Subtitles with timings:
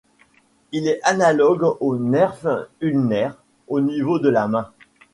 [0.71, 2.47] Il est analogue au nerf
[2.79, 4.71] ulnaire au niveau de la main.